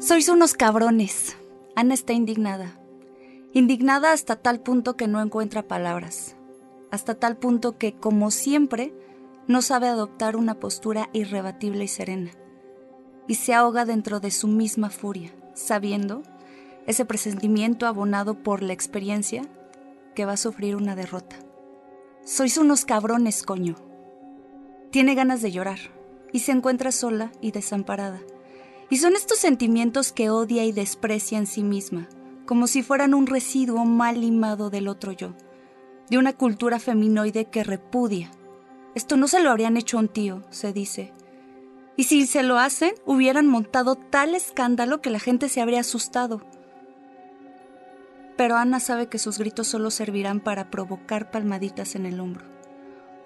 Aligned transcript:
Sois 0.00 0.28
unos 0.28 0.54
cabrones. 0.54 1.36
Ana 1.74 1.92
está 1.92 2.12
indignada. 2.12 2.78
Indignada 3.52 4.12
hasta 4.12 4.36
tal 4.36 4.60
punto 4.60 4.96
que 4.96 5.08
no 5.08 5.20
encuentra 5.20 5.66
palabras. 5.66 6.36
Hasta 6.92 7.16
tal 7.16 7.36
punto 7.36 7.78
que, 7.78 7.94
como 7.94 8.30
siempre, 8.30 8.94
no 9.48 9.60
sabe 9.60 9.88
adoptar 9.88 10.36
una 10.36 10.54
postura 10.60 11.10
irrebatible 11.12 11.82
y 11.82 11.88
serena. 11.88 12.30
Y 13.26 13.34
se 13.34 13.54
ahoga 13.54 13.84
dentro 13.84 14.20
de 14.20 14.30
su 14.30 14.46
misma 14.46 14.88
furia, 14.88 15.34
sabiendo, 15.54 16.22
ese 16.86 17.04
presentimiento 17.04 17.88
abonado 17.88 18.40
por 18.44 18.62
la 18.62 18.74
experiencia, 18.74 19.42
que 20.14 20.24
va 20.24 20.34
a 20.34 20.36
sufrir 20.36 20.76
una 20.76 20.94
derrota. 20.94 21.34
Sois 22.24 22.56
unos 22.56 22.84
cabrones, 22.84 23.42
coño. 23.42 23.74
Tiene 24.92 25.16
ganas 25.16 25.42
de 25.42 25.50
llorar 25.50 25.80
y 26.32 26.38
se 26.38 26.52
encuentra 26.52 26.92
sola 26.92 27.32
y 27.40 27.50
desamparada. 27.50 28.20
Y 28.90 28.96
son 28.96 29.16
estos 29.16 29.38
sentimientos 29.38 30.12
que 30.12 30.30
odia 30.30 30.64
y 30.64 30.72
desprecia 30.72 31.36
en 31.36 31.46
sí 31.46 31.62
misma, 31.62 32.08
como 32.46 32.66
si 32.66 32.82
fueran 32.82 33.12
un 33.12 33.26
residuo 33.26 33.84
mal 33.84 34.20
limado 34.20 34.70
del 34.70 34.88
otro 34.88 35.12
yo, 35.12 35.34
de 36.08 36.16
una 36.16 36.32
cultura 36.32 36.78
feminoide 36.78 37.46
que 37.46 37.64
repudia. 37.64 38.30
Esto 38.94 39.18
no 39.18 39.28
se 39.28 39.40
lo 39.40 39.50
habrían 39.50 39.76
hecho 39.76 39.98
a 39.98 40.00
un 40.00 40.08
tío, 40.08 40.42
se 40.48 40.72
dice. 40.72 41.12
Y 41.96 42.04
si 42.04 42.26
se 42.26 42.42
lo 42.42 42.58
hacen, 42.58 42.94
hubieran 43.04 43.46
montado 43.46 43.96
tal 43.96 44.34
escándalo 44.34 45.02
que 45.02 45.10
la 45.10 45.18
gente 45.18 45.50
se 45.50 45.60
habría 45.60 45.80
asustado. 45.80 46.40
Pero 48.38 48.56
Ana 48.56 48.80
sabe 48.80 49.08
que 49.08 49.18
sus 49.18 49.36
gritos 49.36 49.66
solo 49.66 49.90
servirán 49.90 50.40
para 50.40 50.70
provocar 50.70 51.30
palmaditas 51.30 51.94
en 51.94 52.06
el 52.06 52.20
hombro. 52.20 52.46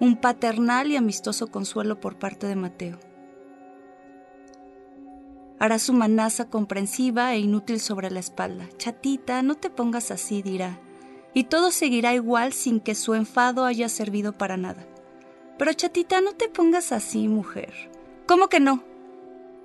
Un 0.01 0.17
paternal 0.17 0.91
y 0.91 0.97
amistoso 0.97 1.47
consuelo 1.47 2.01
por 2.01 2.17
parte 2.19 2.47
de 2.47 2.55
Mateo 2.55 3.12
hará 5.63 5.79
su 5.79 5.93
manaza 5.93 6.49
comprensiva 6.49 7.33
e 7.33 7.39
inútil 7.39 7.79
sobre 7.79 8.11
la 8.11 8.19
espalda. 8.19 8.67
Chatita, 8.75 9.41
no 9.43 9.55
te 9.55 9.69
pongas 9.69 10.11
así, 10.11 10.41
dirá. 10.41 10.77
Y 11.33 11.45
todo 11.45 11.71
seguirá 11.71 12.13
igual 12.13 12.51
sin 12.51 12.81
que 12.81 12.95
su 12.95 13.13
enfado 13.13 13.63
haya 13.63 13.87
servido 13.87 14.33
para 14.33 14.57
nada. 14.57 14.85
Pero 15.57 15.71
chatita, 15.71 16.19
no 16.19 16.33
te 16.33 16.49
pongas 16.49 16.91
así, 16.91 17.29
mujer. 17.29 17.89
¿Cómo 18.27 18.49
que 18.49 18.59
no? 18.59 18.83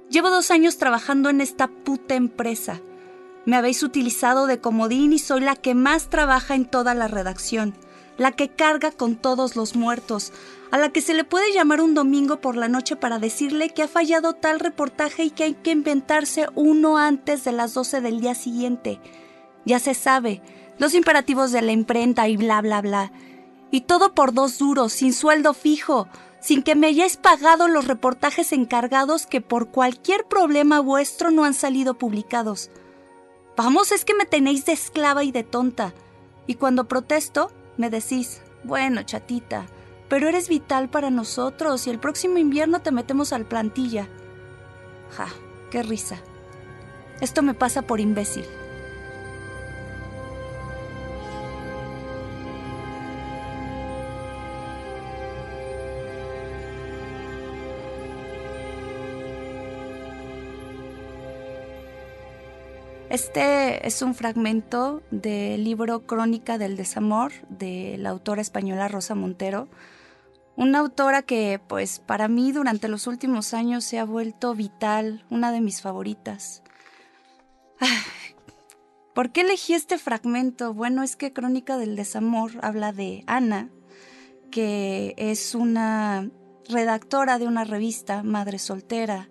Llevo 0.09 0.31
dos 0.31 0.53
años 0.53 0.79
trabajando 0.79 1.31
en 1.31 1.41
esta 1.41 1.67
puta 1.67 2.15
empresa. 2.15 2.81
Me 3.45 3.57
habéis 3.57 3.83
utilizado 3.83 4.47
de 4.47 4.61
comodín 4.61 5.13
y 5.13 5.19
soy 5.19 5.41
la 5.41 5.57
que 5.57 5.75
más 5.75 6.11
trabaja 6.11 6.55
en 6.55 6.65
toda 6.65 6.95
la 6.95 7.09
redacción, 7.09 7.75
la 8.19 8.33
que 8.33 8.49
carga 8.49 8.91
con 8.91 9.17
todos 9.17 9.57
los 9.57 9.75
muertos, 9.75 10.33
a 10.71 10.77
la 10.77 10.91
que 10.91 11.01
se 11.01 11.15
le 11.15 11.25
puede 11.25 11.53
llamar 11.55 11.81
un 11.81 11.95
domingo 11.95 12.41
por 12.41 12.57
la 12.57 12.69
noche 12.69 12.97
para 12.97 13.19
decirle 13.19 13.71
que 13.71 13.85
ha 13.85 13.89
fallado 13.89 14.35
tal 14.35 14.61
reportaje 14.61 15.25
y 15.25 15.31
que 15.31 15.45
hay 15.45 15.55
que 15.55 15.71
inventarse 15.71 16.49
uno 16.55 16.99
antes 16.99 17.45
de 17.45 17.53
las 17.53 17.73
12 17.73 18.01
del 18.03 18.21
día 18.21 18.35
siguiente. 18.35 19.01
Ya 19.65 19.79
se 19.79 19.95
sabe, 19.95 20.43
los 20.79 20.95
imperativos 20.95 21.53
de 21.53 21.63
la 21.63 21.73
imprenta 21.73 22.29
y 22.29 22.37
bla, 22.37 22.61
bla, 22.61 22.83
bla. 22.83 23.13
Y 23.71 23.83
todo 23.83 24.15
por 24.15 24.35
dos 24.35 24.59
duros, 24.59 24.93
sin 24.93 25.13
sueldo 25.13 25.55
fijo, 25.55 26.09
sin 26.41 26.63
que 26.63 26.75
me 26.75 26.89
hayáis 26.89 27.17
pagado 27.17 27.69
los 27.69 27.87
reportajes 27.87 28.53
encargados 28.53 29.27
que 29.27 29.41
por 29.41 29.69
cualquier 29.69 30.25
problema 30.25 30.81
vuestro 30.81 31.31
no 31.31 31.45
han 31.45 31.55
salido 31.55 31.95
publicados. 31.99 32.71
Vamos, 33.57 33.91
es 33.93 34.05
que 34.05 34.15
me 34.15 34.25
tenéis 34.25 34.65
de 34.65 34.73
esclava 34.73 35.25
y 35.25 35.33
de 35.33 35.43
tonta. 35.43 35.93
Y 36.47 36.55
cuando 36.55 36.87
protesto, 36.87 37.51
me 37.79 37.89
decís, 37.89 38.43
bueno, 38.65 39.03
chatita, 39.03 39.65
pero 40.09 40.29
eres 40.29 40.49
vital 40.49 40.91
para 40.91 41.09
nosotros 41.09 41.87
y 41.87 41.91
el 41.91 41.99
próximo 41.99 42.37
invierno 42.37 42.81
te 42.81 42.93
metemos 42.93 43.33
al 43.33 43.47
plantilla. 43.47 44.09
Ja, 45.11 45.29
qué 45.71 45.83
risa. 45.83 46.19
Esto 47.21 47.43
me 47.43 47.55
pasa 47.55 47.83
por 47.83 48.01
imbécil. 48.01 48.45
Este 63.11 63.87
es 63.87 64.03
un 64.03 64.15
fragmento 64.15 65.03
del 65.11 65.65
libro 65.65 66.07
Crónica 66.07 66.59
del 66.59 66.77
Desamor 66.77 67.33
de 67.49 67.97
la 67.97 68.11
autora 68.11 68.43
española 68.43 68.87
Rosa 68.87 69.15
Montero, 69.15 69.69
una 70.57 70.81
autora 70.81 71.23
que, 71.23 71.59
pues, 71.69 72.01
para 72.01 72.29
mí 72.29 72.53
durante 72.53 72.87
los 72.87 73.07
últimos 73.07 73.55
años 73.55 73.85
se 73.85 73.99
ha 73.99 74.05
vuelto 74.05 74.55
vital, 74.55 75.25
una 75.31 75.53
de 75.53 75.63
mis 75.63 75.81
favoritas. 75.81 76.63
¿Por 79.15 79.33
qué 79.33 79.41
elegí 79.41 79.73
este 79.73 79.97
fragmento? 79.97 80.75
Bueno, 80.75 81.03
es 81.03 81.17
que 81.17 81.33
Crónica 81.33 81.79
del 81.79 81.97
Desamor 81.97 82.53
habla 82.61 82.93
de 82.93 83.25
Ana, 83.27 83.71
que 84.51 85.15
es 85.17 85.55
una 85.55 86.31
redactora 86.69 87.39
de 87.39 87.47
una 87.47 87.65
revista, 87.65 88.23
madre 88.23 88.59
soltera, 88.59 89.31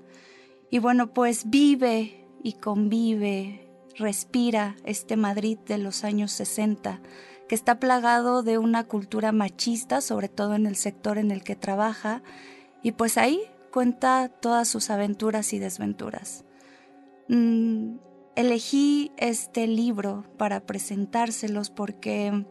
y 0.71 0.79
bueno, 0.79 1.13
pues 1.13 1.47
vive 1.51 2.27
y 2.43 2.53
convive, 2.53 3.66
respira 3.97 4.75
este 4.83 5.17
Madrid 5.17 5.57
de 5.65 5.77
los 5.77 6.03
años 6.03 6.31
60 6.31 7.01
que 7.47 7.55
está 7.55 7.79
plagado 7.79 8.43
de 8.43 8.57
una 8.57 8.83
cultura 8.83 9.31
machista, 9.31 10.01
sobre 10.01 10.27
todo 10.29 10.55
en 10.55 10.65
el 10.65 10.75
sector 10.75 11.17
en 11.17 11.31
el 11.31 11.43
que 11.43 11.55
trabaja, 11.55 12.21
y 12.83 12.91
pues 12.91 13.17
ahí 13.17 13.39
cuenta 13.71 14.29
todas 14.29 14.67
sus 14.67 14.89
aventuras 14.89 15.53
y 15.53 15.59
desventuras. 15.59 16.43
Mm, 17.29 17.97
elegí 18.35 19.11
este 19.17 19.67
libro 19.67 20.25
para 20.37 20.65
presentárselos 20.65 21.69
porque, 21.69 22.45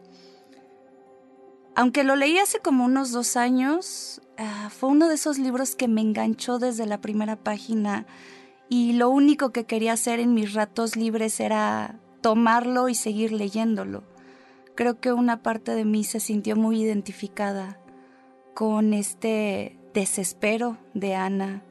aunque 1.75 2.03
lo 2.03 2.15
leí 2.15 2.37
hace 2.39 2.59
como 2.59 2.85
unos 2.85 3.11
dos 3.11 3.37
años, 3.37 4.21
ah, 4.37 4.69
fue 4.71 4.89
uno 4.89 5.07
de 5.07 5.15
esos 5.15 5.37
libros 5.37 5.75
que 5.75 5.87
me 5.87 6.01
enganchó 6.01 6.59
desde 6.59 6.85
la 6.85 7.01
primera 7.01 7.35
página 7.35 8.07
y 8.69 8.93
lo 8.93 9.09
único 9.09 9.51
que 9.51 9.65
quería 9.65 9.93
hacer 9.93 10.19
en 10.19 10.33
mis 10.33 10.53
ratos 10.53 10.95
libres 10.95 11.39
era 11.39 11.99
tomarlo 12.21 12.89
y 12.89 12.95
seguir 12.95 13.31
leyéndolo. 13.31 14.03
Creo 14.75 14.99
que 14.99 15.13
una 15.13 15.41
parte 15.41 15.73
de 15.73 15.85
mí 15.85 16.03
se 16.03 16.19
sintió 16.19 16.55
muy 16.55 16.81
identificada 16.81 17.79
con 18.53 18.93
este 18.93 19.79
desespero 19.93 20.77
de 20.93 21.15
Ana, 21.15 21.63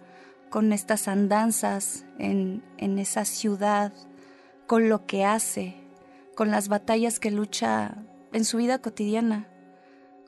con 0.51 0.73
estas 0.73 1.07
andanzas 1.07 2.07
en, 2.19 2.63
esa 2.79 3.25
ciudad, 3.25 3.93
con 4.67 4.89
lo 4.89 5.07
que 5.07 5.25
hace, 5.25 5.77
con 6.35 6.51
las 6.51 6.69
batallas 6.69 7.21
que 7.21 7.31
lucha 7.31 7.99
en 8.33 8.45
su 8.45 8.57
vida 8.57 8.79
cotidiana, 8.81 9.49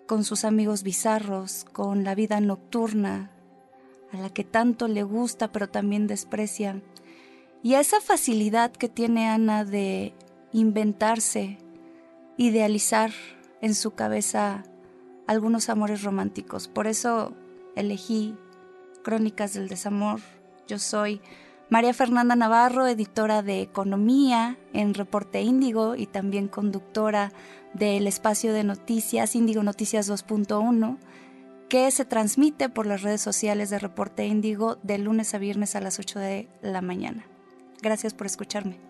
con 0.07 0.25
sus 0.25 0.45
amigos 0.45 0.83
bizarros, 0.83 1.65
con 1.73 2.05
la 2.05 2.15
vida 2.15 2.41
nocturna, 2.41 3.31
a 4.13 4.17
la 4.17 4.31
que 4.31 4.45
tanto 4.45 4.89
le 4.89 5.03
gusta 5.03 5.53
pero 5.53 5.69
también 5.69 6.07
desprecia, 6.07 6.83
y 7.63 7.75
a 7.75 7.81
esa 7.81 8.01
facilidad 8.01 8.73
que 8.73 8.89
tiene 8.89 9.29
Ana 9.29 9.65
de 9.65 10.15
inventarse 10.53 11.59
idealizar 12.37 13.11
en 13.61 13.75
su 13.75 13.91
cabeza 13.91 14.65
algunos 15.27 15.69
amores 15.69 16.03
románticos. 16.03 16.69
Por 16.69 16.87
eso 16.87 17.35
elegí 17.77 18.35
Crónicas 19.03 19.53
del 19.55 19.69
Desamor. 19.69 20.21
Yo 20.67 20.79
soy 20.79 21.21
María 21.69 21.93
Fernanda 21.93 22.37
Navarro, 22.37 22.87
editora 22.87 23.43
de 23.43 23.61
Economía 23.61 24.57
en 24.73 24.95
Reporte 24.95 25.43
Índigo 25.43 25.97
y 25.97 26.07
también 26.07 26.49
conductora 26.49 27.33
del 27.75 28.07
espacio 28.07 28.53
de 28.53 28.65
noticias 28.65 29.35
Índigo 29.35 29.63
Noticias 29.63 30.11
2.1, 30.11 30.97
que 31.69 31.91
se 31.91 32.05
transmite 32.05 32.69
por 32.69 32.87
las 32.87 33.03
redes 33.03 33.21
sociales 33.21 33.71
de 33.71 33.79
Reporte 33.79 34.27
Índigo 34.27 34.77
de 34.83 34.99
lunes 34.99 35.35
a 35.35 35.39
viernes 35.39 35.77
a 35.77 35.81
las 35.81 35.99
8 35.99 36.19
de 36.19 36.49
la 36.63 36.81
mañana. 36.81 37.27
Gracias 37.83 38.15
por 38.15 38.27
escucharme. 38.27 38.88